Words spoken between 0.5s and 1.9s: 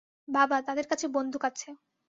তাদের কাছে বন্দুক আছে।